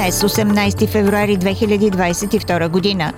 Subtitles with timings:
[0.00, 3.12] Днес, 18 февруари 2022 година.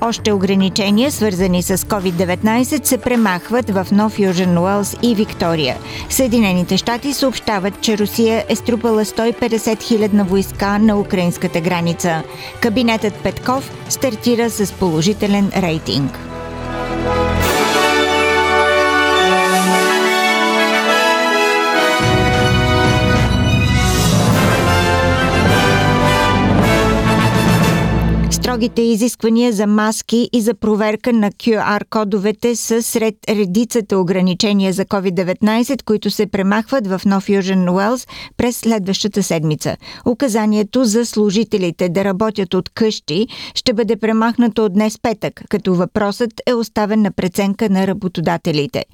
[0.00, 5.76] Още ограничения, свързани с COVID-19, се премахват в Нов Южен Уелс и Виктория.
[6.08, 12.22] Съединените щати съобщават, че Русия е струпала 150 хилядна войска на украинската граница.
[12.60, 16.27] Кабинетът Петков стартира с положителен рейтинг.
[28.58, 35.82] Строгите изисквания за маски и за проверка на QR-кодовете са сред редицата ограничения за COVID-19,
[35.82, 39.76] които се премахват в Нов Южен Уелс през следващата седмица.
[40.06, 46.32] Указанието за служителите да работят от къщи ще бъде премахнато от днес петък, като въпросът
[46.46, 48.84] е оставен на преценка на работодателите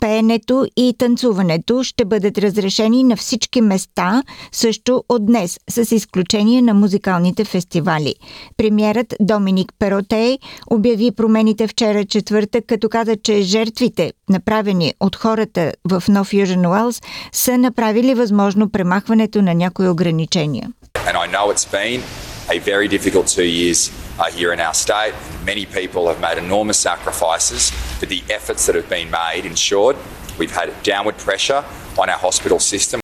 [0.00, 6.74] пеенето и танцуването ще бъдат разрешени на всички места, също от днес, с изключение на
[6.74, 8.14] музикалните фестивали.
[8.56, 10.38] Премьерът Доминик Перотей
[10.70, 17.00] обяви промените вчера четвъртък, като каза, че жертвите, направени от хората в Нов Южен Уелс,
[17.32, 20.68] са направили възможно премахването на някои ограничения.
[20.94, 22.00] And I know it's been
[22.48, 22.88] a very
[24.20, 25.14] uh, here in our state.
[25.44, 29.96] Many people have made enormous sacrifices, but the efforts that have been made ensured
[30.38, 31.64] we've had downward pressure
[31.98, 33.00] on our hospital system.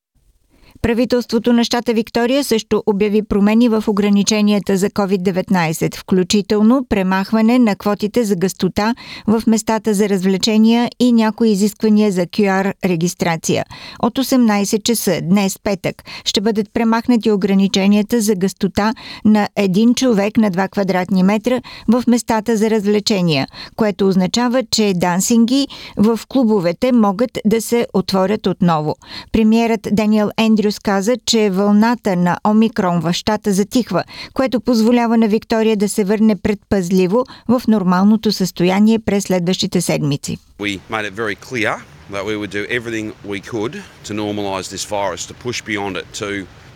[0.86, 8.24] Правителството на щата Виктория също обяви промени в ограниченията за COVID-19, включително премахване на квотите
[8.24, 8.94] за гъстота
[9.26, 13.64] в местата за развлечения и някои изисквания за QR регистрация.
[14.02, 20.50] От 18 часа днес петък ще бъдат премахнати ограниченията за гъстота на един човек на
[20.50, 27.60] 2 квадратни метра в местата за развлечения, което означава, че дансинги в клубовете могат да
[27.60, 28.94] се отворят отново.
[29.32, 34.04] Премьерът Даниел Ендрюс каза, че вълната на Омикрон в щата затихва,
[34.34, 40.38] което позволява на Виктория да се върне предпазливо в нормалното състояние през следващите седмици.
[42.16, 43.74] That we would do everything we could
[44.06, 46.30] to normalise this virus, to push beyond it, to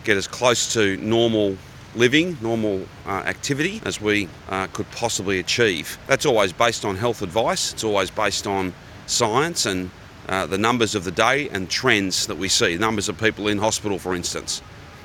[0.07, 0.83] get as close to
[1.17, 1.47] normal
[1.95, 2.75] living, normal
[3.05, 5.97] uh, activity as we uh, could possibly achieve.
[6.07, 8.73] That's always based on health advice, it's always based on
[9.07, 9.89] science and
[10.31, 13.57] uh, the numbers of the day and trends that we see, numbers of people in
[13.57, 14.61] hospital, for instance.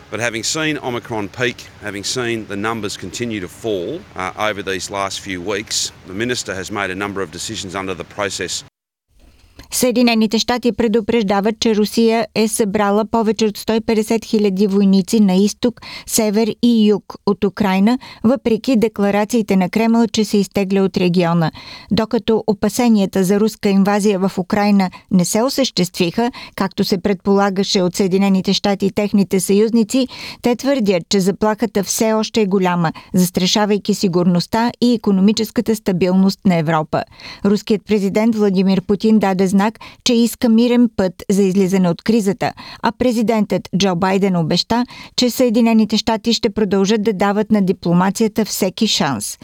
[0.09, 4.89] But having seen Omicron peak, having seen the numbers continue to fall uh, over these
[4.89, 8.63] last few weeks, the Minister has made a number of decisions under the process
[9.77, 16.55] Съединените щати предупреждават, че Русия е събрала повече от 150 хиляди войници на изток, север
[16.63, 21.51] и юг от Украина, въпреки декларациите на Кремъл, че се изтегля от региона.
[21.91, 28.53] Докато опасенията за руска инвазия в Украина не се осъществиха, както се предполагаше от Съединените
[28.53, 30.09] щати и техните съюзници,
[30.43, 37.03] те твърдят, че заплахата все още е голяма, застрашавайки сигурността и економическата стабилност на Европа.
[37.45, 39.66] Руският президент Владимир Путин даде знак,
[40.05, 44.85] че иска мирен път за излизане от кризата, а президентът Джо Байден обеща,
[45.17, 49.39] че Съединените щати ще продължат да дават на дипломацията всеки шанс.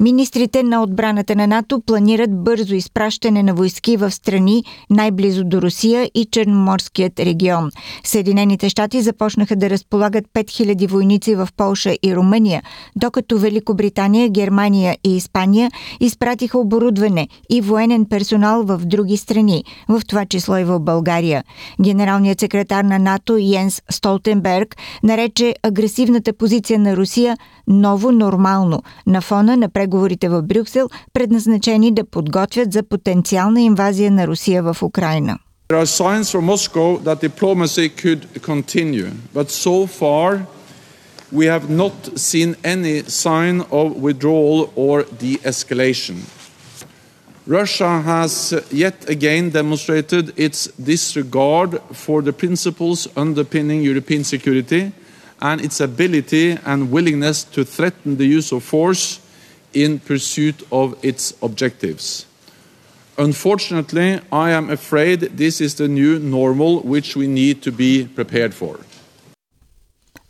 [0.00, 6.10] Министрите на отбраната на НАТО планират бързо изпращане на войски в страни най-близо до Русия
[6.14, 7.70] и Черноморският регион.
[8.04, 12.62] Съединените щати започнаха да разполагат 5000 войници в Полша и Румъния,
[12.96, 15.70] докато Великобритания, Германия и Испания
[16.00, 19.55] изпратиха оборудване и военен персонал в други страни,
[19.88, 21.44] в това число и в България.
[21.80, 29.56] Генералният секретар на НАТО Йенс Столтенберг нарече агресивната позиция на Русия ново нормално на фона
[29.56, 35.38] на преговорите в Брюксел, предназначени да подготвят за потенциална инвазия на Русия в Украина.
[35.68, 40.46] There are signs from Moscow that diplomacy could continue, but so far
[41.32, 41.96] we have not
[42.28, 46.16] seen any sign of withdrawal or de escalation.
[47.46, 54.90] Russia has yet again demonstrated its disregard for the principles underpinning European security
[55.40, 59.20] and its ability and willingness to threaten the use of force
[59.72, 62.26] in pursuit of its objectives.
[63.16, 68.54] Unfortunately, I am afraid this is the new normal which we need to be prepared
[68.54, 68.80] for.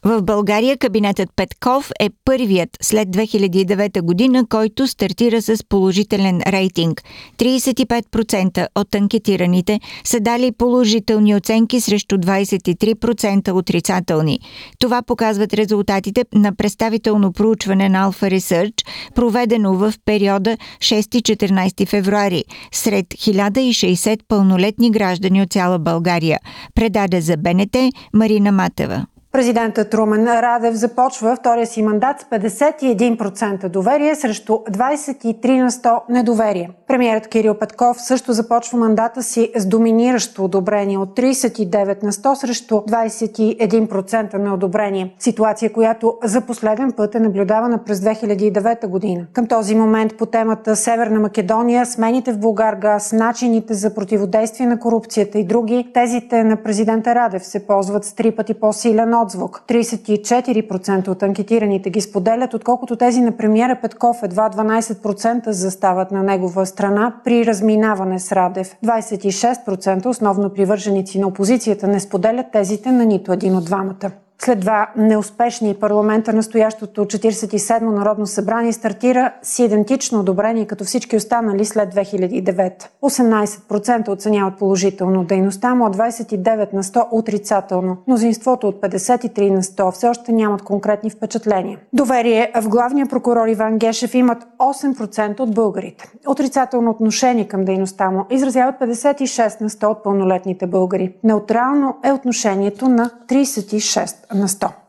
[0.05, 7.03] В България кабинетът Петков е първият след 2009 година, който стартира с положителен рейтинг.
[7.39, 14.41] 35% от анкетираните са дали положителни оценки срещу 23% отрицателни.
[14.79, 23.07] Това показват резултатите на представително проучване на Alpha Research, проведено в периода 6-14 февруари сред
[23.07, 26.39] 1060 пълнолетни граждани от цяла България.
[26.75, 27.77] Предаде за БНТ
[28.15, 29.07] Марина Матева.
[29.37, 36.71] Президентът Румен Радев започва втория си мандат с 51% доверие срещу 23 на 100 недоверие.
[36.87, 42.75] Премьерът Кирил Петков също започва мандата си с доминиращо одобрение от 39 на 100 срещу
[42.75, 45.15] 21% на одобрение.
[45.19, 49.27] Ситуация, която за последен път е наблюдавана през 2009 година.
[49.33, 55.39] Към този момент по темата Северна Македония, смените в Булгаргаз, начините за противодействие на корупцията
[55.39, 59.63] и други, тезите на президента Радев се ползват с три пъти по-силен отзвук.
[59.69, 66.67] 34% от анкетираните ги споделят, отколкото тези на премиера Петков едва 12% застават на негова
[66.67, 68.77] страна при разминаване с Радев.
[68.85, 74.11] 26% основно привърженици на опозицията не споделят тезите на нито един от двамата.
[74.39, 81.65] След два неуспешни парламента, настоящото 47-мо Народно събрание стартира с идентично одобрение като всички останали
[81.65, 82.73] след 2009.
[83.03, 87.97] 18% оценяват положително дейността му, а 29 на 100 отрицателно.
[88.07, 91.79] Мнозинството от 53 на 100 все още нямат конкретни впечатления.
[91.93, 96.13] Доверие в главния прокурор Иван Гешев имат 8% от българите.
[96.27, 101.15] Отрицателно отношение към дейността му изразяват 56 на 100 от пълнолетните българи.
[101.25, 104.86] Неутрално е отношението на 36 на 100.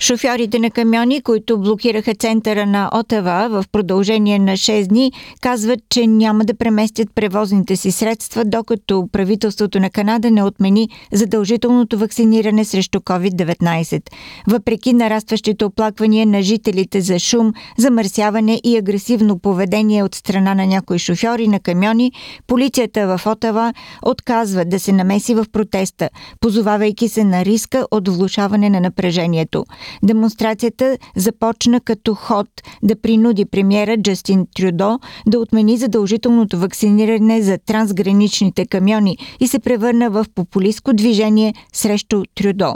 [0.00, 6.06] Шофьорите на камиони, които блокираха центъра на Отава в продължение на 6 дни, казват, че
[6.06, 12.98] няма да преместят превозните си средства, докато правителството на Канада не отмени задължителното вакциниране срещу
[12.98, 14.02] COVID-19.
[14.48, 20.98] Въпреки нарастващите оплаквания на жителите за шум, замърсяване и агресивно поведение от страна на някои
[20.98, 22.12] шофьори на камиони,
[22.46, 26.08] полицията в Отава отказва да се намеси в протеста,
[26.40, 29.64] позовавайки се на риска от влушаване на напрежението.
[30.02, 32.48] Демонстрацията започна като ход
[32.82, 40.10] да принуди премиера Джастин Трюдо да отмени задължителното вакциниране за трансграничните камиони и се превърна
[40.10, 42.74] в популистско движение срещу Трюдо.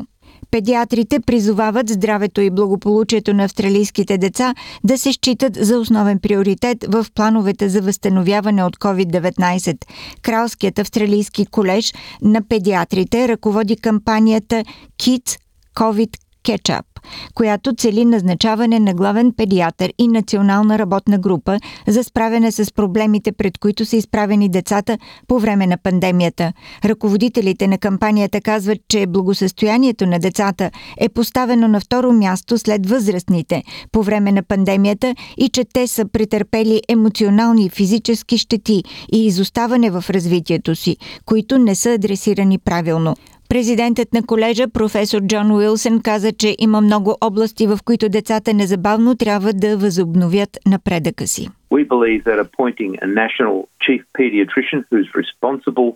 [0.50, 4.54] Педиатрите призовават здравето и благополучието на австралийските деца
[4.84, 9.76] да се считат за основен приоритет в плановете за възстановяване от COVID-19.
[10.22, 14.64] Кралският австралийски колеж на педиатрите ръководи кампанията
[14.98, 15.38] Kids
[15.76, 16.86] COVID Кетчап,
[17.34, 23.58] която цели назначаване на главен педиатър и национална работна група за справяне с проблемите, пред
[23.58, 26.52] които са изправени децата по време на пандемията.
[26.84, 30.70] Ръководителите на кампанията казват, че благосъстоянието на децата
[31.00, 33.62] е поставено на второ място след възрастните
[33.92, 39.90] по време на пандемията и че те са претърпели емоционални и физически щети и изоставане
[39.90, 43.14] в развитието си, които не са адресирани правилно.
[43.48, 49.16] Президентът на колежа, професор Джон Уилсън, каза, че има много области, в които децата незабавно
[49.16, 51.48] трябва да възобновят напредъка си.
[51.70, 53.54] We believe that appointing a national
[53.84, 55.90] chief pediatrician who's responsible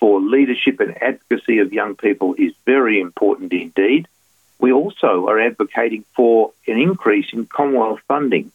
[0.00, 4.02] for leadership and advocacy of young people is very important indeed.
[4.64, 6.36] We also are advocating for
[6.70, 8.46] an increase in Commonwealth funding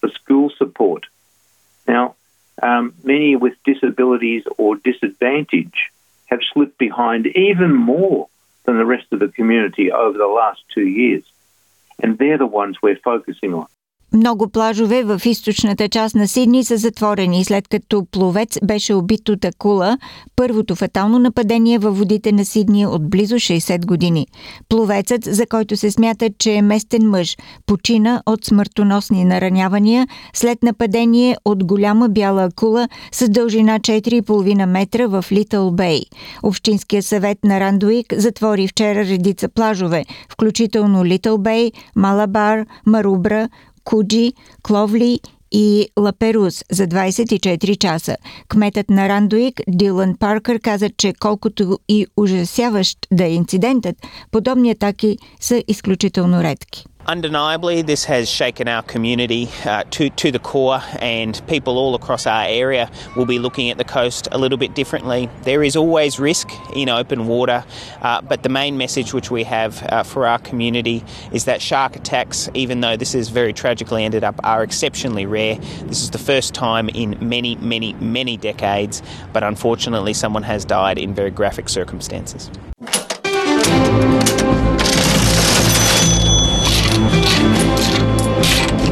[0.00, 1.02] for school support.
[1.94, 2.06] Now,
[2.68, 5.78] um, many with disabilities or disadvantage
[6.28, 8.28] have slipped behind even more
[8.64, 11.24] than the rest of the community over the last two years.
[12.00, 13.66] And they're the ones we're focusing on.
[14.12, 19.44] Много плажове в източната част на Сидни са затворени, след като пловец беше убит от
[19.44, 19.98] акула,
[20.36, 24.26] първото фатално нападение във водите на Сидни от близо 60 години.
[24.68, 27.36] Пловецът, за който се смята, че е местен мъж,
[27.66, 35.24] почина от смъртоносни наранявания след нападение от голяма бяла акула с дължина 4,5 метра в
[35.32, 36.00] Литъл Бей.
[36.42, 43.48] Общинския съвет на Рандуик затвори вчера редица плажове, включително Литъл Бей, Малабар, Марубра,
[43.88, 45.20] Куджи, Кловли
[45.52, 48.16] и Лаперус за 24 часа.
[48.48, 53.96] Кметът на Рандуик Дилан Паркър каза, че колкото и ужасяващ да е инцидентът,
[54.30, 56.84] подобни атаки са изключително редки.
[57.08, 62.26] Undeniably, this has shaken our community uh, to, to the core, and people all across
[62.26, 65.30] our area will be looking at the coast a little bit differently.
[65.44, 67.64] There is always risk in open water,
[68.02, 71.96] uh, but the main message which we have uh, for our community is that shark
[71.96, 75.54] attacks, even though this has very tragically ended up, are exceptionally rare.
[75.86, 79.00] This is the first time in many, many, many decades,
[79.32, 82.50] but unfortunately, someone has died in very graphic circumstances.
[87.08, 87.22] よ
[87.78, 88.87] し。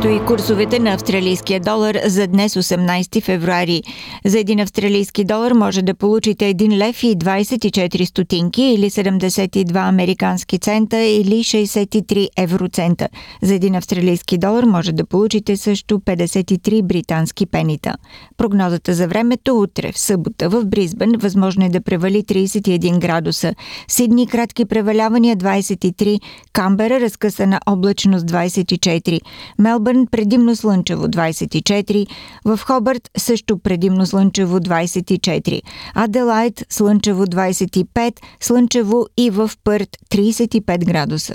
[0.00, 3.82] Както и курсовете на австралийския долар за днес 18 февруари.
[4.24, 10.58] За един австралийски долар може да получите 1 лев и 24 стотинки или 72 американски
[10.58, 13.08] цента или 63 евроцента.
[13.42, 17.94] За един австралийски долар може да получите също 53 британски пенита.
[18.36, 23.54] Прогнозата за времето утре в събота в Бризбен възможно е да превали 31 градуса.
[23.88, 26.20] Сидни кратки превалявания 23,
[26.52, 29.20] Камбера разкъсана облачност 24,
[29.58, 32.06] Мелбърн предимно слънчево 24,
[32.44, 35.62] в Хобърт също предимно слънчево 24,
[35.94, 41.34] Аделайт слънчево 25, слънчево и в Пърт 35 градуса.